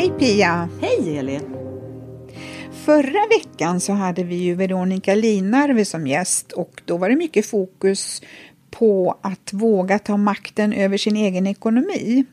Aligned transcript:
Hej 0.00 0.12
Pia! 0.18 0.68
Hej 0.80 1.18
Elin! 1.18 1.56
Förra 2.84 3.26
veckan 3.38 3.80
så 3.80 3.92
hade 3.92 4.22
vi 4.24 4.34
ju 4.34 4.54
Veronica 4.54 5.14
Linarve 5.14 5.84
som 5.84 6.06
gäst 6.06 6.52
och 6.52 6.82
då 6.84 6.96
var 6.96 7.08
det 7.08 7.16
mycket 7.16 7.46
fokus 7.46 8.22
på 8.70 9.18
att 9.22 9.52
våga 9.52 9.98
ta 9.98 10.16
makten 10.16 10.72
över 10.72 10.98
sin 10.98 11.16
egen 11.16 11.46
ekonomi. 11.46 12.24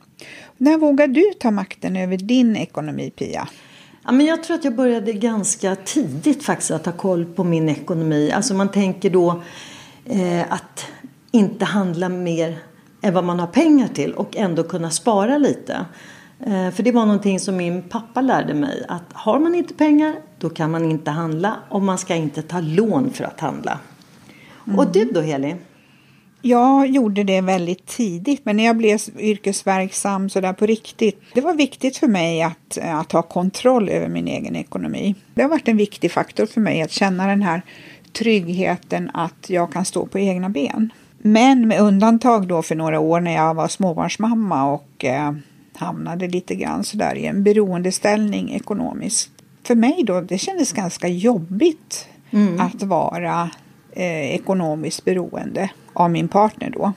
När 0.57 0.77
vågade 0.77 1.13
du 1.13 1.33
ta 1.39 1.51
makten 1.51 1.95
över 1.95 2.17
din 2.17 2.55
ekonomi 2.55 3.11
Pia? 3.11 3.47
Ja, 4.03 4.11
men 4.11 4.25
jag 4.25 4.43
tror 4.43 4.57
att 4.57 4.63
jag 4.63 4.75
började 4.75 5.13
ganska 5.13 5.75
tidigt 5.75 6.43
faktiskt 6.43 6.71
att 6.71 6.85
ha 6.85 6.93
koll 6.93 7.25
på 7.25 7.43
min 7.43 7.69
ekonomi. 7.69 8.31
Alltså 8.31 8.53
man 8.53 8.71
tänker 8.71 9.09
då 9.09 9.41
eh, 10.05 10.53
att 10.53 10.85
inte 11.31 11.65
handla 11.65 12.09
mer 12.09 12.57
än 13.01 13.13
vad 13.13 13.23
man 13.23 13.39
har 13.39 13.47
pengar 13.47 13.87
till 13.87 14.13
och 14.13 14.37
ändå 14.37 14.63
kunna 14.63 14.89
spara 14.89 15.37
lite. 15.37 15.85
Eh, 16.39 16.71
för 16.71 16.83
det 16.83 16.91
var 16.91 17.05
någonting 17.05 17.39
som 17.39 17.57
min 17.57 17.81
pappa 17.81 18.21
lärde 18.21 18.53
mig 18.53 18.85
att 18.87 19.03
har 19.13 19.39
man 19.39 19.55
inte 19.55 19.73
pengar 19.73 20.15
då 20.39 20.49
kan 20.49 20.71
man 20.71 20.91
inte 20.91 21.11
handla 21.11 21.55
och 21.69 21.81
man 21.81 21.97
ska 21.97 22.15
inte 22.15 22.41
ta 22.41 22.59
lån 22.59 23.09
för 23.13 23.23
att 23.23 23.39
handla. 23.39 23.79
Mm. 24.67 24.79
Och 24.79 24.91
du 24.91 25.05
då 25.05 25.21
Heli? 25.21 25.55
Jag 26.41 26.87
gjorde 26.87 27.23
det 27.23 27.41
väldigt 27.41 27.85
tidigt, 27.85 28.45
men 28.45 28.57
när 28.57 28.65
jag 28.65 28.77
blev 28.77 28.99
yrkesverksam 29.19 30.29
så 30.29 30.41
där 30.41 30.53
på 30.53 30.65
riktigt. 30.65 31.21
Det 31.33 31.41
var 31.41 31.53
viktigt 31.53 31.97
för 31.97 32.07
mig 32.07 32.41
att, 32.41 32.77
att 32.81 33.11
ha 33.11 33.21
kontroll 33.21 33.89
över 33.89 34.07
min 34.07 34.27
egen 34.27 34.55
ekonomi. 34.55 35.15
Det 35.33 35.41
har 35.41 35.49
varit 35.49 35.67
en 35.67 35.77
viktig 35.77 36.11
faktor 36.11 36.45
för 36.45 36.61
mig 36.61 36.81
att 36.81 36.91
känna 36.91 37.27
den 37.27 37.41
här 37.41 37.61
tryggheten 38.11 39.11
att 39.13 39.49
jag 39.49 39.71
kan 39.73 39.85
stå 39.85 40.05
på 40.05 40.19
egna 40.19 40.49
ben. 40.49 40.93
Men 41.17 41.67
med 41.67 41.81
undantag 41.81 42.47
då 42.47 42.61
för 42.61 42.75
några 42.75 42.99
år 42.99 43.19
när 43.19 43.35
jag 43.35 43.53
var 43.53 43.67
småbarnsmamma 43.67 44.71
och 44.71 45.05
eh, 45.05 45.33
hamnade 45.77 46.27
lite 46.27 46.55
grann 46.55 46.83
sådär 46.83 47.15
i 47.15 47.25
en 47.25 47.43
beroendeställning 47.43 48.53
ekonomiskt. 48.53 49.31
För 49.63 49.75
mig 49.75 50.03
då, 50.05 50.21
det 50.21 50.37
kändes 50.37 50.73
ganska 50.73 51.07
jobbigt 51.07 52.07
mm. 52.31 52.61
att 52.61 52.83
vara 52.83 53.49
eh, 53.91 54.35
ekonomiskt 54.35 55.05
beroende 55.05 55.69
av 55.93 56.11
min 56.11 56.27
partner 56.27 56.69
då. 56.69 56.93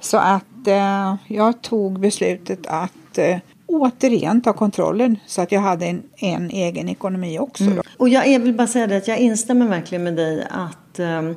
Så 0.00 0.16
att 0.18 0.66
eh, 0.66 1.14
jag 1.26 1.62
tog 1.62 2.00
beslutet 2.00 2.66
att 2.66 3.18
eh, 3.18 3.38
återigen 3.66 4.40
ta 4.40 4.52
kontrollen 4.52 5.18
så 5.26 5.42
att 5.42 5.52
jag 5.52 5.60
hade 5.60 5.86
en, 5.86 6.02
en 6.16 6.50
egen 6.50 6.88
ekonomi 6.88 7.38
också. 7.38 7.64
Mm. 7.64 7.82
Och 7.96 8.08
jag 8.08 8.40
vill 8.40 8.54
bara 8.54 8.66
säga 8.66 8.86
det 8.86 8.96
att 8.96 9.08
jag 9.08 9.18
instämmer 9.18 9.68
verkligen 9.68 10.04
med 10.04 10.16
dig 10.16 10.46
att 10.50 10.98
um 10.98 11.34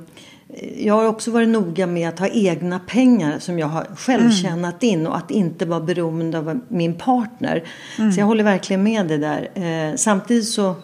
jag 0.78 0.94
har 0.94 1.08
också 1.08 1.32
varit 1.32 1.50
noga 1.50 1.88
med 1.88 2.10
att 2.10 2.20
ha 2.20 2.28
egna 2.28 2.80
pengar 2.80 3.40
som 3.40 3.60
jag 3.60 3.68
har 3.68 3.88
själv 3.96 4.22
mm. 4.22 4.34
tjänat 4.34 4.84
in 4.84 5.08
och 5.08 5.18
att 5.18 5.32
inte 5.32 5.66
vara 5.66 5.80
beroende 5.80 6.38
av 6.38 6.60
min 6.68 6.94
partner. 6.94 7.64
Mm. 7.98 8.12
Så 8.12 8.20
jag 8.20 8.26
håller 8.26 8.44
verkligen 8.44 8.84
med 8.84 9.08
dig 9.08 9.18
där. 9.18 9.50
Eh, 9.56 9.96
samtidigt 9.96 10.48
så 10.48 10.76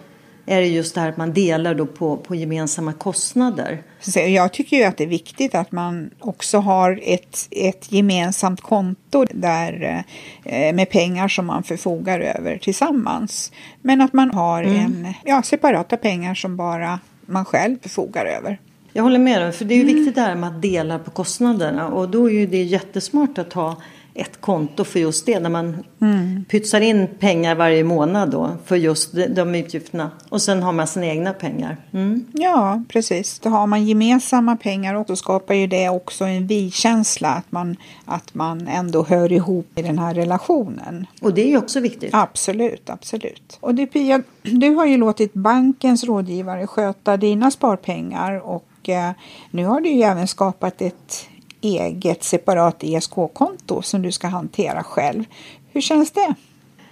är 0.45 0.61
det 0.61 0.67
just 0.67 0.95
det 0.95 1.01
här 1.01 1.09
att 1.09 1.17
man 1.17 1.33
delar 1.33 1.75
då 1.75 1.85
på, 1.85 2.17
på 2.17 2.35
gemensamma 2.35 2.93
kostnader. 2.93 3.83
Jag 4.27 4.53
tycker 4.53 4.77
ju 4.77 4.83
att 4.83 4.97
det 4.97 5.03
är 5.03 5.07
viktigt 5.07 5.55
att 5.55 5.71
man 5.71 6.09
också 6.19 6.57
har 6.57 6.99
ett, 7.03 7.47
ett 7.51 7.91
gemensamt 7.91 8.61
konto 8.61 9.25
där, 9.31 10.03
eh, 10.43 10.75
med 10.75 10.89
pengar 10.89 11.27
som 11.27 11.45
man 11.45 11.63
förfogar 11.63 12.19
över 12.19 12.57
tillsammans. 12.57 13.51
Men 13.81 14.01
att 14.01 14.13
man 14.13 14.31
har 14.31 14.63
mm. 14.63 14.75
en, 14.79 15.13
ja, 15.25 15.41
separata 15.43 15.97
pengar 15.97 16.35
som 16.35 16.57
bara 16.57 16.99
man 17.25 17.45
själv 17.45 17.77
förfogar 17.81 18.25
över. 18.25 18.59
Jag 18.93 19.03
håller 19.03 19.19
med 19.19 19.41
dig, 19.41 19.51
för 19.51 19.65
det 19.65 19.73
är 19.73 19.75
ju 19.75 19.83
mm. 19.83 19.95
viktigt 19.95 20.15
det 20.15 20.21
här 20.21 20.35
med 20.35 20.49
att 20.49 20.61
dela 20.61 20.99
på 20.99 21.11
kostnaderna 21.11 21.87
och 21.87 22.09
då 22.09 22.29
är 22.29 22.33
ju 22.33 22.45
det 22.47 22.63
jättesmart 22.63 23.37
att 23.37 23.53
ha 23.53 23.75
ett 24.13 24.41
konto 24.41 24.83
för 24.83 24.99
just 24.99 25.25
det. 25.25 25.39
När 25.39 25.49
man 25.49 25.83
mm. 26.01 26.45
pytsar 26.49 26.81
in 26.81 27.07
pengar 27.19 27.55
varje 27.55 27.83
månad 27.83 28.31
då 28.31 28.49
för 28.65 28.75
just 28.75 29.13
de 29.29 29.55
utgifterna. 29.55 30.11
Och 30.29 30.41
sen 30.41 30.63
har 30.63 30.71
man 30.71 30.87
sina 30.87 31.05
egna 31.05 31.33
pengar. 31.33 31.77
Mm. 31.93 32.25
Ja, 32.33 32.83
precis. 32.87 33.39
Då 33.39 33.49
har 33.49 33.67
man 33.67 33.87
gemensamma 33.87 34.55
pengar 34.55 34.95
och 34.95 35.05
då 35.05 35.15
skapar 35.15 35.53
ju 35.53 35.67
det 35.67 35.89
också 35.89 36.25
en 36.25 36.47
vi-känsla. 36.47 37.29
Att 37.29 37.51
man, 37.51 37.75
att 38.05 38.33
man 38.35 38.67
ändå 38.67 39.03
hör 39.03 39.31
ihop 39.31 39.67
i 39.75 39.81
den 39.81 39.99
här 39.99 40.13
relationen. 40.13 41.07
Och 41.21 41.33
det 41.33 41.41
är 41.41 41.49
ju 41.49 41.57
också 41.57 41.79
viktigt. 41.79 42.13
Absolut, 42.13 42.89
absolut. 42.89 43.57
Och 43.59 43.75
du 43.75 43.87
Pia, 43.87 44.21
du 44.41 44.69
har 44.69 44.85
ju 44.85 44.97
låtit 44.97 45.33
bankens 45.33 46.03
rådgivare 46.03 46.67
sköta 46.67 47.17
dina 47.17 47.51
sparpengar 47.51 48.39
och 48.39 48.67
eh, 48.89 49.11
nu 49.51 49.65
har 49.65 49.81
du 49.81 49.89
ju 49.89 50.01
även 50.01 50.27
skapat 50.27 50.81
ett 50.81 51.27
eget 51.61 52.23
separat 52.23 52.83
ESK-konto 52.83 53.81
som 53.81 54.01
du 54.01 54.11
ska 54.11 54.27
hantera 54.27 54.83
själv. 54.83 55.23
Hur 55.71 55.81
känns 55.81 56.11
det? 56.11 56.35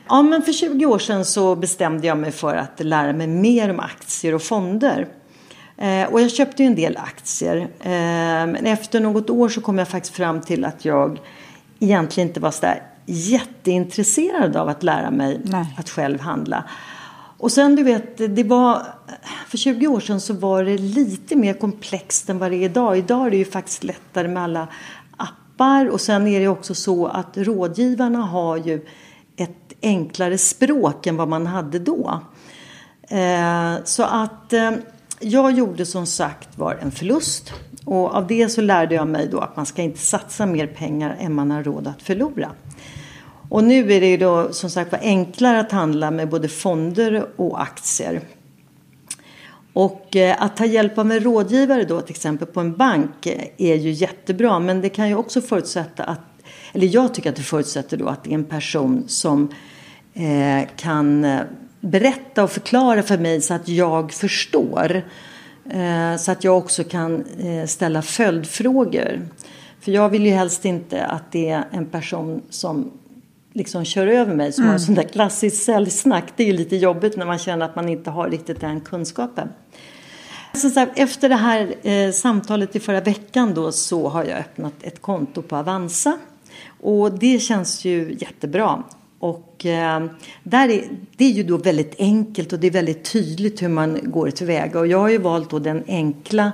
Ja, 0.07 0.21
men 0.21 0.41
för 0.41 0.53
20 0.53 0.85
år 0.85 0.99
sedan 0.99 1.25
så 1.25 1.55
bestämde 1.55 2.07
jag 2.07 2.17
mig 2.17 2.31
för 2.31 2.55
att 2.55 2.79
lära 2.79 3.13
mig 3.13 3.27
mer 3.27 3.69
om 3.69 3.79
aktier 3.79 4.35
och 4.35 4.41
fonder. 4.41 5.07
Eh, 5.77 6.03
och 6.03 6.21
jag 6.21 6.31
köpte 6.31 6.63
ju 6.63 6.67
en 6.67 6.75
del 6.75 6.97
aktier. 6.97 7.57
Eh, 7.79 7.89
men 8.47 8.65
efter 8.65 8.99
något 8.99 9.29
år 9.29 9.49
så 9.49 9.61
kom 9.61 9.77
jag 9.77 9.87
faktiskt 9.87 10.15
fram 10.15 10.41
till 10.41 10.65
att 10.65 10.85
jag 10.85 11.19
egentligen 11.79 12.29
inte 12.29 12.39
var 12.39 12.51
så 12.51 12.61
där 12.61 12.83
jätteintresserad 13.05 14.55
av 14.55 14.69
att 14.69 14.83
lära 14.83 15.11
mig 15.11 15.41
Nej. 15.43 15.75
att 15.77 15.89
själv 15.89 16.19
handla. 16.19 16.63
Och 17.39 17.51
sen 17.51 17.75
du 17.75 17.83
vet, 17.83 18.35
det 18.35 18.43
var, 18.43 18.81
för 19.47 19.57
20 19.57 19.87
år 19.87 19.99
sedan 19.99 20.21
så 20.21 20.33
var 20.33 20.63
det 20.63 20.77
lite 20.77 21.35
mer 21.35 21.53
komplext 21.53 22.29
än 22.29 22.39
vad 22.39 22.51
det 22.51 22.57
är 22.57 22.65
idag. 22.65 22.97
Idag 22.97 23.27
är 23.27 23.31
det 23.31 23.37
ju 23.37 23.45
faktiskt 23.45 23.83
lättare 23.83 24.27
med 24.27 24.43
alla 24.43 24.67
appar 25.17 25.89
och 25.89 26.01
sen 26.01 26.27
är 26.27 26.39
det 26.39 26.47
också 26.47 26.75
så 26.75 27.07
att 27.07 27.37
rådgivarna 27.37 28.19
har 28.19 28.57
ju 28.57 28.85
ett 29.37 29.73
enklare 29.81 30.37
språk 30.37 31.07
än 31.07 31.17
vad 31.17 31.27
man 31.27 31.47
hade 31.47 31.79
då. 31.79 32.21
Eh, 33.01 33.73
så 33.83 34.03
att 34.03 34.53
eh, 34.53 34.71
jag 35.19 35.51
gjorde 35.51 35.85
som 35.85 36.05
sagt 36.05 36.57
var 36.57 36.75
en 36.81 36.91
förlust 36.91 37.53
och 37.85 38.15
av 38.15 38.27
det 38.27 38.49
så 38.49 38.61
lärde 38.61 38.95
jag 38.95 39.07
mig 39.07 39.27
då 39.31 39.39
att 39.39 39.55
man 39.55 39.65
ska 39.65 39.81
inte 39.81 39.99
satsa 39.99 40.45
mer 40.45 40.67
pengar 40.67 41.17
än 41.19 41.33
man 41.33 41.51
har 41.51 41.63
råd 41.63 41.87
att 41.87 42.01
förlora. 42.01 42.51
Och 43.49 43.63
nu 43.63 43.93
är 43.93 44.01
det 44.01 44.07
ju 44.09 44.17
då 44.17 44.53
som 44.53 44.69
sagt 44.69 44.91
var 44.91 44.99
enklare 44.99 45.59
att 45.59 45.71
handla 45.71 46.11
med 46.11 46.29
både 46.29 46.47
fonder 46.47 47.25
och 47.35 47.61
aktier. 47.61 48.21
Och 49.73 50.15
eh, 50.15 50.43
att 50.43 50.57
ta 50.57 50.65
hjälp 50.65 50.97
av 50.97 51.11
en 51.11 51.19
rådgivare 51.19 51.83
då 51.83 52.01
till 52.01 52.15
exempel 52.15 52.47
på 52.47 52.59
en 52.59 52.77
bank 52.77 53.25
eh, 53.25 53.43
är 53.57 53.75
ju 53.75 53.91
jättebra 53.91 54.59
men 54.59 54.81
det 54.81 54.89
kan 54.89 55.07
ju 55.07 55.15
också 55.15 55.41
förutsätta 55.41 56.03
att, 56.03 56.19
eller 56.73 56.87
jag 56.87 57.13
tycker 57.13 57.29
att 57.29 57.35
det 57.35 57.41
förutsätter 57.41 57.97
då 57.97 58.07
att 58.07 58.23
det 58.23 58.29
är 58.29 58.35
en 58.35 58.45
person 58.45 59.03
som 59.07 59.51
eh, 60.13 60.67
kan 60.75 61.25
eh, 61.25 61.39
berätta 61.79 62.43
och 62.43 62.51
förklara 62.51 63.03
för 63.03 63.17
mig 63.17 63.41
så 63.41 63.53
att 63.53 63.67
jag 63.67 64.13
förstår. 64.13 65.01
Eh, 65.69 66.17
så 66.17 66.31
att 66.31 66.43
jag 66.43 66.57
också 66.57 66.83
kan 66.83 67.25
eh, 67.39 67.65
ställa 67.65 68.01
följdfrågor. 68.01 69.21
För 69.81 69.91
jag 69.91 70.09
vill 70.09 70.25
ju 70.25 70.31
helst 70.31 70.65
inte 70.65 71.05
att 71.05 71.31
det 71.31 71.49
är 71.49 71.63
en 71.71 71.85
person 71.85 72.41
som 72.49 72.91
liksom 73.59 73.85
kör 73.85 74.07
över 74.07 74.35
mig 74.35 74.51
som 74.53 74.63
mm. 74.63 74.71
har 74.71 74.79
sån 74.79 74.95
där 74.95 75.03
klassiskt 75.03 75.63
säljsnack. 75.63 76.23
Det 76.35 76.43
är 76.43 76.47
ju 76.47 76.53
lite 76.53 76.75
jobbigt 76.75 77.17
när 77.17 77.25
man 77.25 77.37
känner 77.37 77.65
att 77.65 77.75
man 77.75 77.89
inte 77.89 78.09
har 78.09 78.29
riktigt 78.29 78.61
den 78.61 78.81
kunskapen. 78.81 79.49
Som 80.53 80.69
sagt, 80.69 80.99
efter 80.99 81.29
det 81.29 81.35
här 81.35 81.87
eh, 81.87 82.11
samtalet 82.11 82.75
i 82.75 82.79
förra 82.79 83.01
veckan 83.01 83.53
då 83.53 83.71
så 83.71 84.09
har 84.09 84.23
jag 84.23 84.39
öppnat 84.39 84.73
ett 84.81 85.01
konto 85.01 85.41
på 85.41 85.55
Avanza. 85.55 86.17
Och 86.79 87.19
det 87.19 87.39
känns 87.39 87.85
ju 87.85 88.17
jättebra. 88.19 88.83
Och 89.19 89.65
eh, 89.65 90.05
där 90.43 90.69
är, 90.69 90.83
det 91.17 91.25
är 91.25 91.31
ju 91.31 91.43
då 91.43 91.57
väldigt 91.57 91.95
enkelt 91.99 92.53
och 92.53 92.59
det 92.59 92.67
är 92.67 92.71
väldigt 92.71 93.11
tydligt 93.11 93.61
hur 93.61 93.69
man 93.69 93.99
går 94.03 94.29
tillväga. 94.29 94.79
Och 94.79 94.87
jag 94.87 94.99
har 94.99 95.09
ju 95.09 95.17
valt 95.17 95.49
då 95.49 95.59
den 95.59 95.83
enkla, 95.87 96.51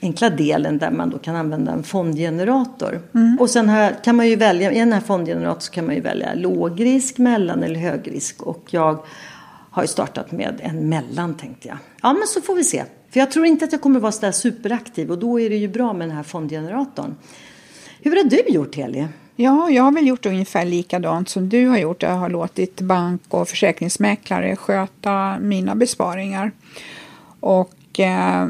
enkla 0.00 0.30
delen 0.30 0.78
där 0.78 0.90
man 0.90 1.10
då 1.10 1.18
kan 1.18 1.36
använda 1.36 1.72
en 1.72 1.82
fondgenerator. 1.82 3.00
Mm. 3.14 3.36
Och 3.40 3.50
sen 3.50 3.68
här 3.68 3.96
kan 4.04 4.16
man 4.16 4.28
ju 4.28 4.36
välja, 4.36 4.72
i 4.72 4.78
den 4.78 4.92
här 4.92 5.00
fondgeneratorn 5.00 5.60
så 5.60 5.72
kan 5.72 5.86
man 5.86 5.94
ju 5.94 6.00
välja 6.00 6.34
lågrisk, 6.34 7.18
mellan 7.18 7.62
eller 7.62 7.80
högrisk. 7.80 8.42
Och 8.42 8.64
jag 8.70 9.04
har 9.70 9.82
ju 9.82 9.88
startat 9.88 10.32
med 10.32 10.60
en 10.62 10.88
mellan 10.88 11.36
tänkte 11.36 11.68
jag. 11.68 11.76
Ja 12.02 12.12
men 12.12 12.26
så 12.26 12.40
får 12.40 12.54
vi 12.54 12.64
se. 12.64 12.84
För 13.10 13.20
jag 13.20 13.30
tror 13.30 13.46
inte 13.46 13.64
att 13.64 13.72
jag 13.72 13.80
kommer 13.80 14.00
vara 14.00 14.12
sådär 14.12 14.32
superaktiv 14.32 15.10
och 15.10 15.18
då 15.18 15.40
är 15.40 15.50
det 15.50 15.56
ju 15.56 15.68
bra 15.68 15.92
med 15.92 16.08
den 16.08 16.16
här 16.16 16.22
fondgeneratorn. 16.22 17.14
Hur 18.02 18.16
har 18.16 18.24
du 18.24 18.42
gjort 18.48 18.74
Heli? 18.74 19.08
Ja, 19.36 19.70
jag 19.70 19.82
har 19.82 19.92
väl 19.92 20.06
gjort 20.06 20.26
ungefär 20.26 20.64
likadant 20.64 21.28
som 21.28 21.48
du 21.48 21.66
har 21.66 21.78
gjort. 21.78 22.02
Jag 22.02 22.10
har 22.10 22.28
låtit 22.28 22.80
bank 22.80 23.22
och 23.28 23.48
försäkringsmäklare 23.48 24.56
sköta 24.56 25.38
mina 25.38 25.74
besparingar. 25.74 26.52
Och 27.40 28.00
eh, 28.00 28.48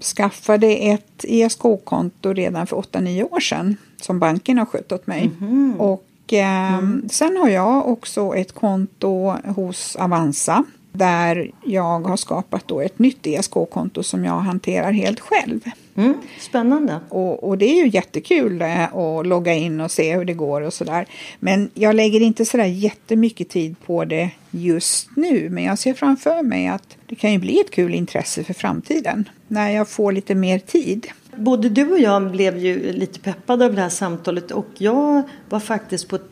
skaffade 0.00 0.66
ett 0.66 1.24
ESK-konto 1.28 2.32
redan 2.32 2.66
för 2.66 2.76
8-9 2.76 3.32
år 3.32 3.40
sedan 3.40 3.76
som 4.02 4.18
banken 4.18 4.58
har 4.58 4.66
skött 4.66 4.92
åt 4.92 5.06
mig. 5.06 5.30
Mm. 5.40 5.80
Och 5.80 6.32
eh, 6.32 6.74
mm. 6.74 7.08
sen 7.10 7.36
har 7.36 7.48
jag 7.48 7.88
också 7.88 8.34
ett 8.34 8.52
konto 8.52 9.30
hos 9.30 9.96
Avanza 9.96 10.64
där 10.92 11.50
jag 11.64 12.00
har 12.00 12.16
skapat 12.16 12.68
då 12.68 12.80
ett 12.80 12.98
nytt 12.98 13.26
ESK-konto 13.26 14.02
som 14.02 14.24
jag 14.24 14.38
hanterar 14.38 14.92
helt 14.92 15.20
själv. 15.20 15.60
Mm, 15.96 16.14
spännande. 16.40 17.00
Och, 17.08 17.48
och, 17.48 17.58
det 17.58 17.64
är 17.64 17.84
ju 17.84 17.90
jättekul 17.90 18.62
eh, 18.62 18.96
att 18.96 19.26
logga 19.26 19.54
in 19.54 19.80
och 19.80 19.90
se 19.90 20.16
hur 20.16 20.24
det 20.24 20.34
går 20.34 20.60
och 20.60 20.72
sådär. 20.72 21.06
Men 21.40 21.70
jag 21.74 21.96
lägger 21.96 22.20
inte 22.20 22.44
sådär 22.44 22.64
jättemycket 22.64 23.48
tid 23.48 23.76
på 23.86 24.04
det 24.04 24.30
just 24.50 25.08
nu. 25.16 25.48
Men 25.50 25.64
jag 25.64 25.78
ser 25.78 25.94
framför 25.94 26.42
mig 26.42 26.68
att 26.68 26.96
det 27.06 27.14
kan 27.14 27.32
ju 27.32 27.38
bli 27.38 27.60
ett 27.60 27.70
kul 27.70 27.94
intresse 27.94 28.44
för 28.44 28.54
framtiden 28.54 29.28
när 29.48 29.70
jag 29.70 29.88
får 29.88 30.12
lite 30.12 30.34
mer 30.34 30.58
tid. 30.58 31.06
Både 31.36 31.68
du 31.68 31.92
och 31.92 31.98
jag 31.98 32.30
blev 32.30 32.58
ju 32.58 32.92
lite 32.92 33.20
peppade 33.20 33.64
av 33.64 33.74
det 33.74 33.82
här 33.82 33.88
samtalet 33.88 34.50
och 34.50 34.68
jag 34.78 35.22
var 35.48 35.60
faktiskt 35.60 36.08
på 36.08 36.16
ett, 36.16 36.29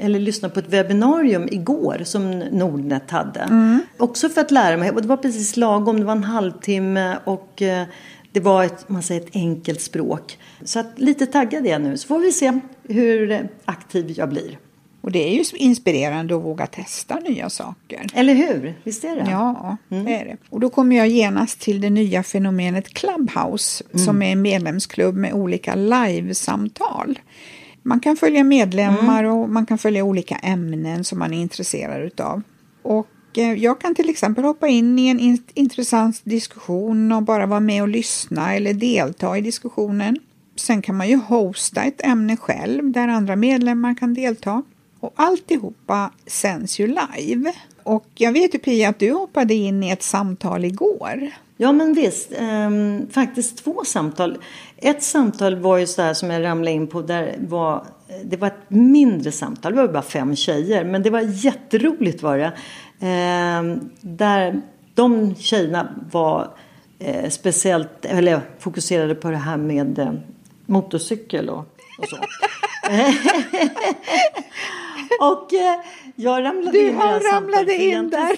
eller 0.00 0.18
lyssnade 0.18 0.54
på 0.54 0.60
ett 0.60 0.68
webbinarium 0.68 1.48
igår 1.50 2.00
som 2.04 2.38
Nordnet 2.38 3.10
hade. 3.10 3.40
Mm. 3.40 3.80
Också 3.98 4.28
för 4.28 4.40
att 4.40 4.50
lära 4.50 4.76
mig, 4.76 4.90
och 4.90 5.02
det 5.02 5.08
var 5.08 5.16
precis 5.16 5.56
lagom, 5.56 6.00
det 6.00 6.06
var 6.06 6.12
en 6.12 6.24
halvtimme 6.24 7.16
och 7.24 7.62
eh, 7.62 7.86
det 8.32 8.40
var 8.40 8.64
ett, 8.64 8.88
man 8.88 9.02
säger 9.02 9.20
ett 9.20 9.36
enkelt 9.36 9.80
språk. 9.80 10.38
Så 10.64 10.80
att 10.80 10.92
lite 10.96 11.26
taggad 11.26 11.66
är 11.66 11.70
jag 11.70 11.82
nu, 11.82 11.98
så 11.98 12.06
får 12.06 12.18
vi 12.18 12.32
se 12.32 12.60
hur 12.88 13.48
aktiv 13.64 14.14
jag 14.16 14.28
blir. 14.28 14.58
Och 15.00 15.12
det 15.12 15.18
är 15.18 15.32
ju 15.32 15.44
inspirerande 15.56 16.36
att 16.36 16.42
våga 16.42 16.66
testa 16.66 17.14
nya 17.14 17.50
saker. 17.50 18.06
Eller 18.14 18.34
hur? 18.34 18.74
Visst 18.84 19.04
är 19.04 19.16
det? 19.16 19.26
Ja, 19.30 19.76
mm. 19.90 20.04
det 20.04 20.14
är 20.14 20.24
det. 20.24 20.36
Och 20.50 20.60
då 20.60 20.70
kommer 20.70 20.96
jag 20.96 21.08
genast 21.08 21.60
till 21.60 21.80
det 21.80 21.90
nya 21.90 22.22
fenomenet 22.22 22.88
Clubhouse 22.88 23.84
mm. 23.92 24.06
som 24.06 24.22
är 24.22 24.32
en 24.32 24.42
medlemsklubb 24.42 25.14
med 25.14 25.32
olika 25.32 25.74
livesamtal. 25.74 27.18
Man 27.88 28.00
kan 28.00 28.16
följa 28.16 28.44
medlemmar 28.44 29.24
mm. 29.24 29.36
och 29.36 29.48
man 29.48 29.66
kan 29.66 29.78
följa 29.78 30.04
olika 30.04 30.36
ämnen 30.36 31.04
som 31.04 31.18
man 31.18 31.34
är 31.34 31.42
intresserad 31.42 32.02
utav. 32.02 32.42
Och 32.82 33.08
eh, 33.36 33.52
jag 33.52 33.80
kan 33.80 33.94
till 33.94 34.10
exempel 34.10 34.44
hoppa 34.44 34.68
in 34.68 34.98
i 34.98 35.08
en 35.08 35.38
intressant 35.54 36.20
diskussion 36.24 37.12
och 37.12 37.22
bara 37.22 37.46
vara 37.46 37.60
med 37.60 37.82
och 37.82 37.88
lyssna 37.88 38.54
eller 38.54 38.74
delta 38.74 39.38
i 39.38 39.40
diskussionen. 39.40 40.18
Sen 40.56 40.82
kan 40.82 40.96
man 40.96 41.08
ju 41.08 41.16
hosta 41.16 41.82
ett 41.82 42.04
ämne 42.04 42.36
själv 42.36 42.92
där 42.92 43.08
andra 43.08 43.36
medlemmar 43.36 43.94
kan 43.94 44.14
delta. 44.14 44.62
Och 45.00 45.12
alltihopa 45.16 46.10
sänds 46.26 46.80
ju 46.80 46.86
live. 46.86 47.52
Och 47.82 48.06
jag 48.14 48.32
vet 48.32 48.54
ju 48.54 48.58
Pia 48.58 48.88
att 48.88 48.98
du 48.98 49.12
hoppade 49.12 49.54
in 49.54 49.82
i 49.82 49.90
ett 49.90 50.02
samtal 50.02 50.64
igår. 50.64 51.30
Ja 51.60 51.72
men 51.72 51.94
visst, 51.94 52.32
ehm, 52.36 53.06
faktiskt 53.10 53.64
två 53.64 53.84
samtal. 53.84 54.38
Ett 54.76 55.02
samtal 55.02 55.56
var 55.56 55.78
ju 55.78 55.86
så 55.86 56.02
här 56.02 56.14
som 56.14 56.30
jag 56.30 56.44
ramlade 56.44 56.70
in 56.70 56.86
på 56.86 57.02
där 57.02 57.36
var 57.38 57.86
det 58.24 58.36
var 58.36 58.48
ett 58.48 58.62
mindre 58.68 59.32
samtal, 59.32 59.74
det 59.74 59.82
var 59.82 59.92
bara 59.92 60.02
fem 60.02 60.36
tjejer 60.36 60.84
men 60.84 61.02
det 61.02 61.10
var 61.10 61.20
jätteroligt 61.20 62.22
var 62.22 62.38
det. 62.38 62.52
Ehm, 63.00 63.90
där 64.00 64.60
de 64.94 65.34
tjejerna 65.34 65.88
var 66.12 66.50
eh, 66.98 67.30
speciellt, 67.30 68.04
eller 68.04 68.40
fokuserade 68.58 69.14
på 69.14 69.30
det 69.30 69.36
här 69.36 69.56
med 69.56 69.98
eh, 69.98 70.12
motorcykel 70.66 71.48
och, 71.48 71.64
och 71.98 72.08
så. 72.08 72.16
och 75.20 75.54
eh, 75.54 75.80
jag 76.16 76.44
ramlade 76.44 76.72
du 76.72 76.80
in 76.80 76.86
i 76.86 76.92
det 76.92 76.98
här 76.98 77.32
ramlade 77.32 77.74
in 77.74 78.10
där. 78.10 78.36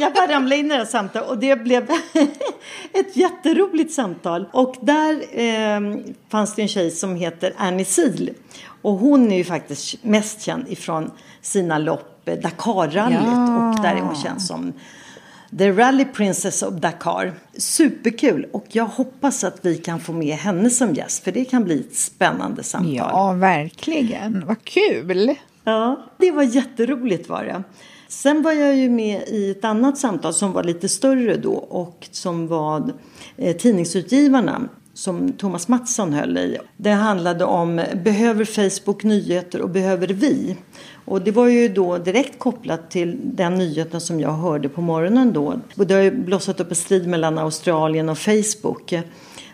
Jag 0.00 0.14
bara 0.14 0.26
ramlade 0.26 0.56
in 0.56 0.66
i 0.66 0.68
det 0.68 0.74
här 0.74 0.84
samtalet 0.84 1.28
och 1.28 1.38
det 1.38 1.56
blev 1.56 1.90
ett 2.92 3.16
jätteroligt 3.16 3.92
samtal. 3.92 4.48
Och 4.52 4.76
där 4.80 5.40
eh, 5.40 5.80
fanns 6.28 6.54
det 6.54 6.62
en 6.62 6.68
tjej 6.68 6.90
som 6.90 7.16
heter 7.16 7.52
Annie 7.56 7.84
Sil. 7.96 8.26
Och 8.82 8.92
hon 8.92 9.32
är 9.32 9.36
ju 9.36 9.44
faktiskt 9.44 10.04
mest 10.04 10.42
känd 10.42 10.68
ifrån 10.68 11.10
sina 11.42 11.78
lopp, 11.78 12.28
eh, 12.28 12.34
Dakarrallyt. 12.34 13.18
Ja. 13.22 13.68
Och 13.70 13.82
där 13.82 13.94
är 13.94 14.00
hon 14.00 14.16
känd 14.16 14.42
som 14.42 14.72
The 15.58 15.72
Rally 15.72 16.04
Princess 16.04 16.62
of 16.62 16.74
Dakar. 16.74 17.32
Superkul 17.58 18.46
och 18.52 18.66
jag 18.68 18.84
hoppas 18.84 19.44
att 19.44 19.58
vi 19.62 19.76
kan 19.76 20.00
få 20.00 20.12
med 20.12 20.36
henne 20.36 20.70
som 20.70 20.94
gäst 20.94 21.24
för 21.24 21.32
det 21.32 21.44
kan 21.44 21.64
bli 21.64 21.80
ett 21.80 21.96
spännande 21.96 22.62
samtal. 22.62 22.94
Ja, 22.94 23.32
verkligen. 23.32 24.46
Vad 24.46 24.64
kul! 24.64 25.34
Ja, 25.64 26.06
det 26.18 26.30
var 26.30 26.42
jätteroligt 26.42 27.28
var 27.28 27.44
det. 27.44 27.62
Sen 28.08 28.42
var 28.42 28.52
jag 28.52 28.76
ju 28.76 28.90
med 28.90 29.22
i 29.28 29.50
ett 29.50 29.64
annat 29.64 29.98
samtal 29.98 30.34
som 30.34 30.52
var 30.52 30.64
lite 30.64 30.88
större 30.88 31.36
då 31.36 31.52
och 31.54 32.08
som 32.10 32.46
var 32.46 32.92
eh, 33.36 33.56
tidningsutgivarna 33.56 34.68
som 34.94 35.32
Thomas 35.32 35.68
Mattsson 35.68 36.12
höll 36.12 36.38
i. 36.38 36.58
Det 36.76 36.90
handlade 36.90 37.44
om 37.44 37.82
behöver 38.04 38.44
Facebook 38.44 39.02
nyheter 39.02 39.60
och 39.60 39.70
behöver 39.70 40.06
vi? 40.06 40.56
Och 41.04 41.22
det 41.22 41.30
var 41.30 41.46
ju 41.46 41.68
då 41.68 41.98
direkt 41.98 42.38
kopplat 42.38 42.90
till 42.90 43.18
den 43.22 43.54
nyheten 43.54 44.00
som 44.00 44.20
jag 44.20 44.32
hörde 44.32 44.68
på 44.68 44.80
morgonen 44.80 45.32
då. 45.32 45.60
Och 45.76 45.86
det 45.86 45.94
har 45.94 46.00
ju 46.00 46.10
blossat 46.10 46.60
upp 46.60 46.70
en 46.70 46.76
strid 46.76 47.08
mellan 47.08 47.38
Australien 47.38 48.08
och 48.08 48.18
Facebook. 48.18 48.94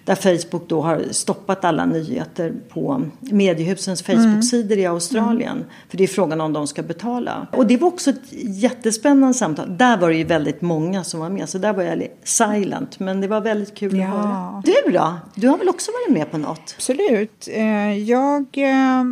Där 0.05 0.15
Facebook 0.15 0.69
då 0.69 0.83
har 0.83 1.03
stoppat 1.11 1.65
alla 1.65 1.85
nyheter 1.87 2.53
på 2.69 3.03
mediehusens 3.21 4.03
Facebook-sidor 4.03 4.79
i 4.79 4.87
Australien. 4.87 5.57
Mm. 5.57 5.69
För 5.89 5.97
det 5.97 6.05
är 6.05 6.09
frågan 6.09 6.41
om 6.41 6.53
de 6.53 6.67
ska 6.67 6.83
betala. 6.83 7.47
Och 7.53 7.67
det 7.67 7.77
var 7.77 7.89
också 7.89 8.11
ett 8.11 8.33
jättespännande 8.33 9.35
samtal. 9.35 9.77
Där 9.77 9.97
var 9.97 10.09
det 10.09 10.17
ju 10.17 10.25
väldigt 10.25 10.61
många 10.63 11.05
som 11.05 11.21
var 11.21 11.29
med. 11.29 11.49
Så 11.49 11.59
där 11.59 11.73
var 11.73 11.83
jag 11.83 12.09
silent. 12.25 12.99
Men 12.99 13.21
det 13.21 13.29
var 13.29 13.41
väldigt 13.41 13.75
kul 13.75 13.97
ja. 13.97 14.07
att 14.07 14.13
höra. 14.13 14.63
Du 14.65 14.93
då? 14.93 15.15
Du 15.35 15.49
har 15.49 15.59
väl 15.59 15.69
också 15.69 15.91
varit 15.93 16.19
med 16.19 16.31
på 16.31 16.39
något? 16.39 16.75
Absolut. 16.77 17.49
Eh, 17.51 17.99
jag 17.99 18.47
eh, 18.53 19.05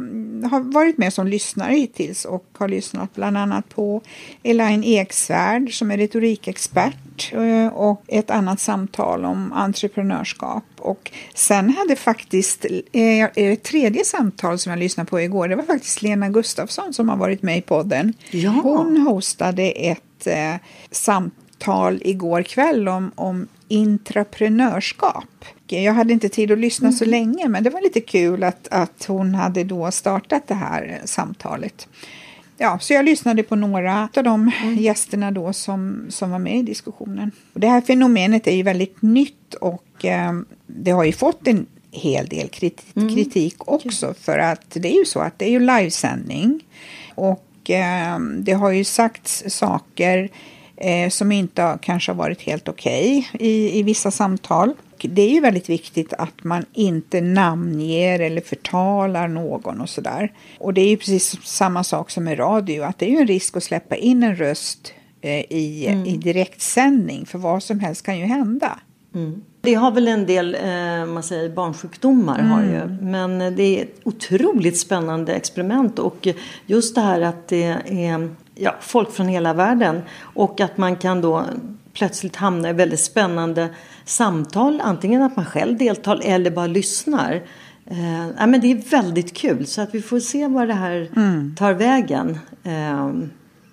har 0.51 0.73
varit 0.73 0.99
med 0.99 1.13
som 1.13 1.27
lyssnare 1.27 1.73
hittills 1.73 2.25
och 2.25 2.47
har 2.59 2.69
lyssnat 2.69 3.15
bland 3.15 3.39
annat 3.39 3.69
på 3.69 4.03
Elaine 4.43 4.85
Eksvärd 4.85 5.79
som 5.79 5.91
är 5.91 5.97
retorikexpert 5.97 6.97
eh, 7.33 7.67
och 7.67 8.03
ett 8.09 8.31
annat 8.31 8.61
samtal 8.61 9.25
om 9.25 9.53
entreprenörskap 9.53 10.65
och 10.79 11.11
sen 11.35 11.71
hade 11.71 11.97
faktiskt 11.97 12.67
eh, 12.93 13.25
ett 13.35 13.63
tredje 13.63 14.05
samtal 14.05 14.59
som 14.59 14.71
jag 14.71 14.79
lyssnade 14.79 15.11
på 15.11 15.21
igår. 15.21 15.49
Det 15.49 15.57
var 15.57 15.63
faktiskt 15.63 16.03
Lena 16.03 16.29
Gustafsson 16.29 16.93
som 16.93 17.09
har 17.09 17.17
varit 17.17 17.43
med 17.43 17.59
i 17.59 17.63
podden. 17.63 18.15
Ja. 18.31 18.51
Hon 18.51 18.97
hostade 18.97 19.63
ett 19.63 20.27
eh, 20.27 20.55
samtal 20.91 22.03
igår 22.05 22.43
kväll 22.43 22.89
om, 22.89 23.13
om 23.15 23.47
intraprenörskap. 23.69 25.45
Jag 25.67 25.93
hade 25.93 26.13
inte 26.13 26.29
tid 26.29 26.53
att 26.53 26.59
lyssna 26.59 26.89
mm. 26.89 26.99
så 26.99 27.05
länge 27.05 27.49
men 27.49 27.65
det 27.65 27.71
var 27.71 27.81
lite 27.81 28.01
kul 28.01 28.45
att, 28.45 28.69
att 28.71 29.05
hon 29.09 29.35
hade 29.35 29.65
då 29.65 29.91
startat 29.91 30.49
det 30.49 30.55
här 30.55 31.01
samtalet. 31.05 31.89
Ja, 32.59 32.79
så 32.79 32.93
jag 32.93 33.05
lyssnade 33.05 33.43
på 33.43 33.57
några 33.57 34.09
av 34.17 34.25
de 34.25 34.53
mm. 34.63 34.79
gästerna 34.79 35.31
då 35.31 35.53
som, 35.53 36.07
som 36.09 36.31
var 36.31 36.39
med 36.39 36.59
i 36.59 36.63
diskussionen. 36.63 37.31
Och 37.53 37.61
det 37.61 37.69
här 37.69 37.81
fenomenet 37.81 38.47
är 38.47 38.57
ju 38.57 38.63
väldigt 38.63 39.03
nytt 39.03 39.55
och 39.55 40.05
eh, 40.05 40.33
det 40.67 40.91
har 40.91 41.05
ju 41.05 41.13
fått 41.13 41.47
en 41.49 41.67
hel 41.91 42.27
del 42.27 42.49
kritik, 42.49 42.97
mm. 42.97 43.15
kritik 43.15 43.55
också 43.59 44.15
för 44.15 44.39
att 44.39 44.71
det 44.71 44.95
är 44.95 44.99
ju 44.99 45.05
så 45.05 45.21
att 45.21 45.39
det 45.39 45.45
är 45.45 45.51
ju 45.51 45.61
livesändning 45.61 46.65
och 47.15 47.71
eh, 47.71 48.19
det 48.19 48.53
har 48.53 48.71
ju 48.71 48.85
sagts 48.85 49.45
saker 49.47 50.29
eh, 50.83 51.09
som 51.09 51.33
inte 51.33 51.79
kanske 51.83 52.13
har 52.13 52.17
varit 52.17 52.43
helt 52.43 52.69
okej 52.69 53.29
okay 53.35 53.49
i, 53.49 53.79
i 53.79 53.83
vissa 53.83 54.11
samtal 54.11 54.75
det 55.09 55.23
är 55.23 55.31
ju 55.31 55.41
väldigt 55.41 55.69
viktigt 55.69 56.13
att 56.13 56.45
man 56.45 56.65
inte 56.73 57.21
namnger 57.21 58.21
eller 58.21 58.41
förtalar 58.41 59.29
någon 59.29 59.81
och 59.81 59.89
sådär. 59.89 60.33
Och 60.59 60.75
det 60.75 60.81
är 60.81 60.89
ju 60.89 60.97
precis 60.97 61.37
samma 61.43 61.85
sak 61.85 62.11
som 62.11 62.25
med 62.25 62.39
radio, 62.39 62.83
att 62.83 62.99
det 62.99 63.07
är 63.07 63.11
ju 63.11 63.17
en 63.17 63.27
risk 63.27 63.57
att 63.57 63.63
släppa 63.63 63.97
in 63.97 64.23
en 64.23 64.37
röst 64.37 64.93
eh, 65.21 65.53
i, 65.53 65.87
mm. 65.89 66.07
i 66.07 66.17
direktsändning, 66.17 67.27
för 67.27 67.39
vad 67.39 67.63
som 67.63 67.81
helst 67.81 68.07
kan 68.07 68.19
ju 68.19 68.25
hända. 68.25 68.79
Mm. 69.15 69.43
Det 69.61 69.75
har 69.75 69.91
väl 69.91 70.09
en 70.09 70.27
del 70.27 70.55
eh, 70.55 71.07
man 71.07 71.23
säger, 71.23 71.49
barnsjukdomar. 71.49 72.39
Mm. 72.39 72.51
Har 72.51 72.63
ju. 72.63 72.89
Men 73.01 73.57
det 73.57 73.63
är 73.63 73.83
ett 73.83 74.01
otroligt 74.05 74.79
spännande 74.79 75.35
experiment. 75.35 75.99
Och 75.99 76.29
just 76.67 76.95
det 76.95 77.01
här 77.01 77.21
att 77.21 77.49
det 77.49 77.77
är 77.87 78.35
ja, 78.55 78.75
folk 78.81 79.13
från 79.13 79.29
hela 79.29 79.55
världen. 79.55 80.03
Och 80.21 80.61
att 80.61 80.77
man 80.77 80.97
kan 80.97 81.21
då 81.21 81.45
plötsligt 81.93 82.37
hamna 82.37 82.71
i 82.71 82.73
väldigt 82.73 83.01
spännande 83.01 83.69
samtal. 84.05 84.81
Antingen 84.85 85.23
att 85.23 85.37
man 85.37 85.45
själv 85.45 85.79
deltar 85.79 86.21
eller 86.25 86.51
bara 86.51 86.67
lyssnar. 86.67 87.43
Eh, 87.87 88.29
ja, 88.39 88.47
men 88.47 88.61
det 88.61 88.73
är 88.73 88.91
väldigt 88.91 89.37
kul. 89.37 89.67
Så 89.67 89.83
att 89.83 89.95
vi 89.95 90.03
får 90.03 90.21
se 90.21 90.47
var 90.47 90.67
det 90.67 90.75
här 90.75 91.09
tar 91.57 91.73
vägen. 91.73 92.39
Eh, 92.63 93.11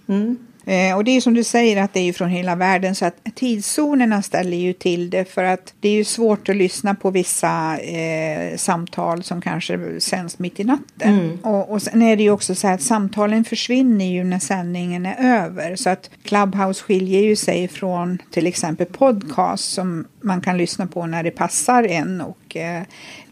mm. 0.08 0.38
Eh, 0.66 0.96
och 0.96 1.04
det 1.04 1.12
är 1.12 1.22
som 1.22 1.34
du 1.34 1.44
säger 1.44 1.84
att 1.84 1.94
det 1.94 2.00
är 2.00 2.14
från 2.14 2.30
hela 2.30 2.56
världen 2.56 2.96
så 2.96 3.06
att 3.06 3.16
tidszonerna 3.36 4.22
ställer 4.22 4.58
ju 4.58 4.74
till 4.74 5.10
det 5.10 5.26
för 5.26 5.44
att 5.44 5.74
det 5.80 5.90
är 5.90 5.94
ju 5.94 6.04
svårt 6.04 6.50
att 6.50 6.56
lyssna 6.56 6.96
på 6.96 7.12
vissa 7.12 7.78
eh, 7.78 8.58
samtal 8.58 9.24
som 9.24 9.42
kanske 9.42 10.00
sänds 10.00 10.40
mitt 10.40 10.60
i 10.60 10.64
natten. 10.64 11.20
Och, 11.44 11.72
och 11.72 11.82
sen 11.82 12.02
är 12.02 12.16
det 12.16 12.24
ju 12.24 12.32
också 12.32 12.56
så 12.56 12.68
att 12.68 12.82
samtalen 12.82 13.44
försvinner 13.44 14.06
ju 14.06 14.24
när 14.24 14.40
sändningen 14.40 15.06
är 15.06 15.44
över 15.44 15.76
så 15.76 15.90
att 15.90 16.10
Clubhouse 16.24 16.84
skiljer 16.84 17.22
ju 17.22 17.36
sig 17.36 17.68
från 17.68 18.22
till 18.32 18.48
exempel 18.48 18.88
podcast 18.88 19.74
som 19.74 20.08
man 20.22 20.42
kan 20.42 20.58
lyssna 20.58 20.88
på 20.88 21.06
när 21.06 21.24
det 21.24 21.32
passar 21.32 21.84
en 21.84 22.22
och 22.22 22.49
eh, 22.56 22.82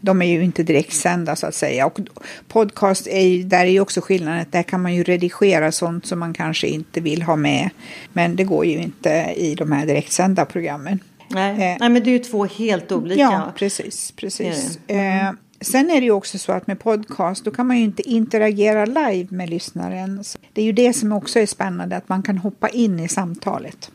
de 0.00 0.22
är 0.22 0.26
ju 0.26 0.44
inte 0.44 0.62
direktsända 0.62 1.36
så 1.36 1.46
att 1.46 1.54
säga. 1.54 1.86
Och 1.86 2.00
podcast 2.48 3.06
är 3.06 3.20
ju, 3.20 3.42
där 3.42 3.60
är 3.60 3.70
ju 3.70 3.80
också 3.80 4.00
skillnaden 4.00 4.40
att 4.40 4.52
där 4.52 4.62
kan 4.62 4.82
man 4.82 4.94
ju 4.94 5.02
redigera 5.02 5.72
sånt 5.72 6.06
som 6.06 6.18
man 6.18 6.34
kanske 6.34 6.66
inte 6.66 7.00
vill 7.00 7.22
ha 7.22 7.36
med. 7.36 7.70
Men 8.12 8.36
det 8.36 8.44
går 8.44 8.66
ju 8.66 8.78
inte 8.78 9.34
i 9.36 9.54
de 9.54 9.72
här 9.72 9.86
direktsända 9.86 10.44
programmen. 10.44 11.00
Nej. 11.28 11.50
Eh, 11.50 11.76
Nej, 11.80 11.88
men 11.90 11.94
det 12.04 12.10
är 12.10 12.12
ju 12.12 12.18
två 12.18 12.44
helt 12.44 12.92
olika. 12.92 13.20
Ja, 13.20 13.52
precis. 13.56 14.12
precis. 14.12 14.78
Eh, 14.86 15.32
sen 15.60 15.90
är 15.90 16.00
det 16.00 16.04
ju 16.04 16.10
också 16.10 16.38
så 16.38 16.52
att 16.52 16.66
med 16.66 16.78
podcast 16.80 17.44
då 17.44 17.50
kan 17.50 17.66
man 17.66 17.76
ju 17.78 17.84
inte 17.84 18.10
interagera 18.10 18.84
live 18.84 19.28
med 19.30 19.50
lyssnaren. 19.50 20.24
Så 20.24 20.38
Det 20.52 20.60
är 20.60 20.64
ju 20.64 20.72
det 20.72 20.92
som 20.92 21.12
också 21.12 21.38
är 21.38 21.46
spännande, 21.46 21.96
att 21.96 22.08
man 22.08 22.22
kan 22.22 22.38
hoppa 22.38 22.68
in 22.68 23.00
i 23.00 23.08
samtalet. 23.08 23.90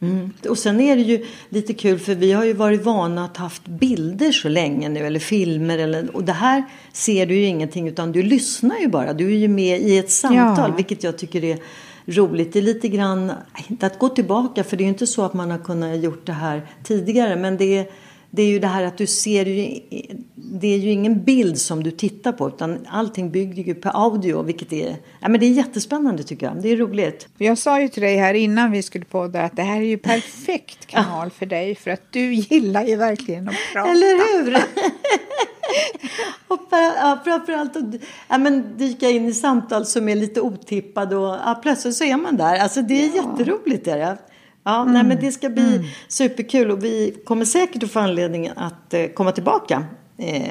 Mm. 0.00 0.32
Och 0.48 0.58
sen 0.58 0.80
är 0.80 0.96
det 0.96 1.02
ju 1.02 1.26
lite 1.48 1.74
kul 1.74 1.98
för 1.98 2.14
vi 2.14 2.32
har 2.32 2.44
ju 2.44 2.52
varit 2.52 2.84
vana 2.84 3.24
att 3.24 3.36
haft 3.36 3.66
bilder 3.66 4.32
så 4.32 4.48
länge 4.48 4.88
nu 4.88 5.00
eller 5.00 5.20
filmer 5.20 5.78
eller, 5.78 6.16
och 6.16 6.24
det 6.24 6.32
här 6.32 6.64
ser 6.92 7.26
du 7.26 7.34
ju 7.34 7.44
ingenting 7.44 7.88
utan 7.88 8.12
du 8.12 8.22
lyssnar 8.22 8.78
ju 8.78 8.88
bara. 8.88 9.12
Du 9.12 9.26
är 9.26 9.36
ju 9.36 9.48
med 9.48 9.80
i 9.80 9.98
ett 9.98 10.10
samtal 10.10 10.70
Ja. 10.70 10.76
vilket 10.76 11.02
jag 11.02 11.18
tycker 11.18 11.44
är 11.44 11.58
roligt. 12.06 12.52
Det 12.52 12.58
är 12.58 12.62
lite 12.62 12.88
grann, 12.88 13.32
inte 13.68 13.86
att 13.86 13.98
gå 13.98 14.08
tillbaka 14.08 14.64
för 14.64 14.76
det 14.76 14.82
är 14.82 14.86
ju 14.86 14.92
inte 14.92 15.06
så 15.06 15.24
att 15.24 15.34
man 15.34 15.50
har 15.50 15.58
kunnat 15.58 16.02
gjort 16.02 16.26
det 16.26 16.32
här 16.32 16.62
tidigare 16.84 17.36
men 17.36 17.56
det 17.56 17.78
är 17.78 17.86
det 18.30 18.42
är 18.42 18.46
ju 18.46 18.58
det 18.58 18.66
här 18.66 18.84
att 18.84 18.98
du 18.98 19.06
ser 19.06 19.46
ju, 19.46 19.80
det 20.34 20.74
är 20.74 20.78
ju 20.78 20.90
ingen 20.90 21.24
bild 21.24 21.58
som 21.58 21.82
du 21.82 21.90
tittar 21.90 22.32
på 22.32 22.48
utan 22.48 22.86
allting 22.88 23.30
bygger 23.30 23.62
ju 23.62 23.74
på 23.74 23.88
audio 23.88 24.42
vilket 24.42 24.72
är, 24.72 24.96
ja 25.20 25.28
men 25.28 25.40
det 25.40 25.46
är 25.46 25.50
jättespännande 25.50 26.22
tycker 26.22 26.46
jag. 26.46 26.62
Det 26.62 26.68
är 26.68 26.76
roligt. 26.76 27.28
Jag 27.38 27.58
sa 27.58 27.80
ju 27.80 27.88
till 27.88 28.02
dig 28.02 28.16
här 28.16 28.34
innan 28.34 28.70
vi 28.70 28.82
skulle 28.82 29.04
podda 29.04 29.42
att 29.42 29.56
det 29.56 29.62
här 29.62 29.76
är 29.76 29.84
ju 29.84 29.98
perfekt 29.98 30.86
kanal 30.86 31.30
för 31.30 31.46
dig 31.46 31.74
för 31.74 31.90
att 31.90 32.12
du 32.12 32.34
gillar 32.34 32.84
ju 32.84 32.96
verkligen 32.96 33.48
att 33.48 33.54
prata. 33.72 33.90
Eller 33.90 34.44
hur? 34.44 34.56
och 36.48 36.60
ja, 36.70 37.20
framförallt 37.24 37.76
att 37.76 37.84
ja, 38.28 38.38
men 38.38 38.76
dyka 38.76 39.10
in 39.10 39.28
i 39.28 39.32
samtal 39.32 39.86
som 39.86 40.08
är 40.08 40.16
lite 40.16 40.40
otippade 40.40 41.16
och 41.16 41.34
ja, 41.34 41.58
plötsligt 41.62 41.96
så 41.96 42.04
är 42.04 42.16
man 42.16 42.36
där. 42.36 42.58
Alltså 42.58 42.82
det 42.82 43.04
är 43.04 43.14
jätteroligt. 43.14 43.86
Är 43.86 43.98
det. 43.98 44.18
Ja, 44.66 44.84
nej, 44.84 45.04
men 45.04 45.20
det 45.20 45.32
ska 45.32 45.48
bli 45.48 45.92
superkul 46.08 46.70
och 46.70 46.84
vi 46.84 47.16
kommer 47.24 47.44
säkert 47.44 47.82
att 47.82 47.90
få 47.90 48.00
anledning 48.00 48.50
att 48.56 48.94
eh, 48.94 49.06
komma 49.06 49.32
tillbaka 49.32 49.84
eh, 50.18 50.42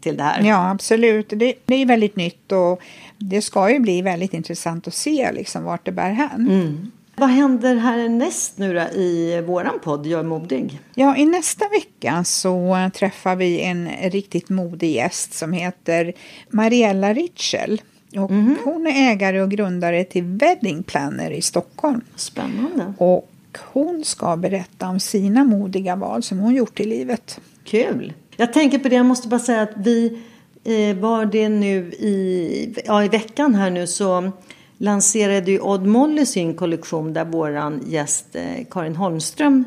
till 0.00 0.16
det 0.16 0.22
här. 0.22 0.42
Ja, 0.42 0.70
absolut. 0.70 1.28
Det, 1.28 1.54
det 1.64 1.74
är 1.74 1.86
väldigt 1.86 2.16
nytt 2.16 2.52
och 2.52 2.82
det 3.18 3.42
ska 3.42 3.70
ju 3.70 3.78
bli 3.78 4.02
väldigt 4.02 4.34
intressant 4.34 4.88
att 4.88 4.94
se 4.94 5.32
liksom 5.32 5.64
vart 5.64 5.84
det 5.84 5.92
bär 5.92 6.10
hän. 6.10 6.90
Vad 7.16 7.28
händer 7.28 7.76
härnäst 7.76 8.58
nu 8.58 8.74
då 8.74 9.00
i 9.00 9.42
våran 9.46 9.78
podd 9.84 10.06
Jag 10.06 10.20
är 10.20 10.24
modig? 10.24 10.80
Ja, 10.94 11.16
i 11.16 11.24
nästa 11.24 11.68
vecka 11.68 12.24
så 12.24 12.90
träffar 12.94 13.36
vi 13.36 13.60
en 13.60 13.88
riktigt 14.02 14.48
modig 14.48 14.94
gäst 14.94 15.34
som 15.34 15.52
heter 15.52 16.12
Mariella 16.50 17.14
Ritschel. 17.14 17.82
Och 18.16 18.30
Hon 18.64 18.86
är 18.86 19.12
ägare 19.12 19.42
och 19.42 19.50
grundare 19.50 20.04
till 20.04 20.24
Wedding 20.24 20.82
Planner 20.82 21.30
i 21.30 21.42
Stockholm. 21.42 22.00
Spännande. 22.16 22.94
Och 22.98 23.31
hon 23.72 24.04
ska 24.04 24.36
berätta 24.36 24.88
om 24.88 25.00
sina 25.00 25.44
modiga 25.44 25.96
val 25.96 26.22
som 26.22 26.38
hon 26.38 26.54
gjort 26.54 26.80
i 26.80 26.84
livet. 26.84 27.40
Kul! 27.64 28.12
Jag 28.36 28.52
tänker 28.52 28.78
på 28.78 28.88
det, 28.88 28.94
jag 28.96 29.06
måste 29.06 29.28
bara 29.28 29.40
säga 29.40 29.62
att 29.62 29.72
vi 29.76 30.22
eh, 30.64 30.96
var 30.96 31.24
det 31.26 31.48
nu 31.48 31.76
i, 31.92 32.74
ja, 32.86 33.04
i 33.04 33.08
veckan 33.08 33.54
här 33.54 33.70
nu 33.70 33.86
så 33.86 34.30
lanserade 34.78 35.50
ju 35.50 35.60
Odd 35.60 35.86
Molly 35.86 36.26
sin 36.26 36.54
kollektion 36.54 37.12
där 37.12 37.24
våran 37.24 37.82
gäst 37.86 38.26
eh, 38.32 38.64
Karin 38.70 38.96
Holmström 38.96 39.64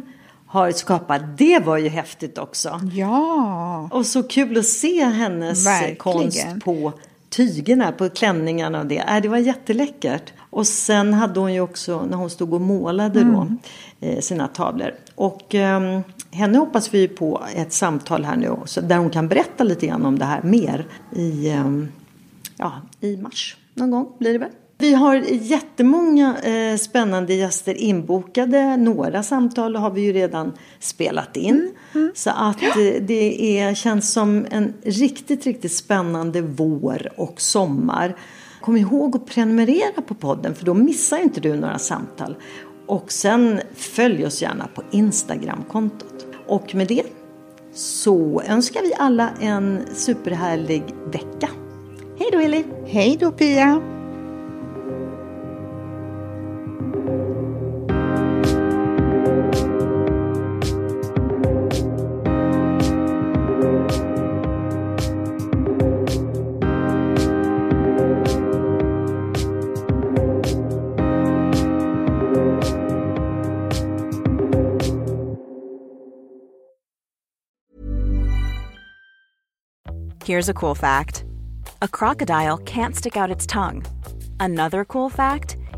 har 0.47 0.71
skapat. 0.71 1.21
Det 1.37 1.59
var 1.59 1.77
ju 1.77 1.89
häftigt 1.89 2.37
också. 2.37 2.81
Ja, 2.93 3.89
Och 3.91 4.05
så 4.05 4.23
kul 4.23 4.57
att 4.57 4.65
se 4.65 5.03
hennes 5.05 5.65
Verkligen. 5.67 5.95
konst 5.95 6.45
på 6.63 6.93
tygerna, 7.35 7.91
på 7.91 8.09
klänningarna 8.09 8.79
och 8.79 8.85
det. 8.85 8.97
Äh, 8.97 9.21
det 9.21 9.27
var 9.27 9.37
jätteläckert. 9.37 10.33
Och 10.49 10.67
sen 10.67 11.13
hade 11.13 11.39
hon 11.39 11.53
ju 11.53 11.61
också, 11.61 12.05
när 12.05 12.17
hon 12.17 12.29
stod 12.29 12.53
och 12.53 12.61
målade 12.61 13.23
då, 13.23 13.47
eh, 13.99 14.19
sina 14.19 14.47
tavlor. 14.47 14.91
Och 15.15 15.55
eh, 15.55 15.99
henne 16.31 16.57
hoppas 16.57 16.93
vi 16.93 17.07
på 17.07 17.43
ett 17.55 17.73
samtal 17.73 18.25
här 18.25 18.35
nu 18.35 18.49
också, 18.49 18.81
där 18.81 18.97
hon 18.97 19.09
kan 19.09 19.27
berätta 19.27 19.63
lite 19.63 19.87
grann 19.87 20.05
om 20.05 20.19
det 20.19 20.25
här 20.25 20.43
mer 20.43 20.85
i, 21.15 21.49
eh, 21.49 21.71
ja, 22.57 22.71
i 22.99 23.17
mars. 23.17 23.57
Någon 23.73 23.91
gång 23.91 24.07
blir 24.19 24.33
det 24.33 24.39
väl. 24.39 24.51
Vi 24.77 24.93
har 24.93 25.15
jättemånga 25.31 26.37
eh, 26.37 26.77
spännande 26.77 27.33
gäster 27.33 27.73
inbokade. 27.77 28.77
Några 28.77 29.23
samtal 29.23 29.75
har 29.75 29.91
vi 29.91 30.01
ju 30.01 30.13
redan 30.13 30.53
spelat 30.79 31.37
in. 31.37 31.71
Så 32.13 32.29
att 32.29 32.61
eh, 32.61 33.01
det 33.01 33.59
är, 33.59 33.73
känns 33.73 34.13
som 34.13 34.45
en 34.51 34.73
riktigt, 34.83 35.45
riktigt 35.45 35.71
spännande 35.71 36.41
vår 36.41 37.11
och 37.17 37.41
sommar. 37.41 38.15
Kom 38.61 38.77
ihåg 38.77 39.15
att 39.15 39.25
prenumerera 39.25 40.01
på 40.01 40.13
podden 40.13 40.55
för 40.55 40.65
då 40.65 40.73
missar 40.73 41.17
inte 41.17 41.41
du 41.41 41.55
några 41.55 41.79
samtal. 41.79 42.35
Och 42.87 43.11
sen 43.11 43.61
följ 43.75 44.25
oss 44.25 44.41
gärna 44.41 44.67
på 44.67 44.83
Instagramkontot. 44.91 46.25
Och 46.47 46.75
med 46.75 46.87
det 46.87 47.03
så 47.73 48.41
önskar 48.41 48.81
vi 48.81 48.93
alla 48.97 49.29
en 49.41 49.79
superhärlig 49.93 50.83
vecka. 51.05 51.49
Hej 52.19 52.29
då 52.31 52.39
Eli! 52.39 52.65
hej 52.85 53.17
då 53.19 53.31
Pia! 53.31 53.94
Here's 80.25 80.49
a 80.49 80.55
cool 80.55 80.73
fact 80.73 81.23
a 81.83 81.87
crocodile 81.87 82.57
can't 82.57 82.95
stick 82.95 83.15
out 83.15 83.29
its 83.29 83.45
tongue. 83.45 83.85
Another 84.39 84.83
cool 84.83 85.07
fact 85.07 85.55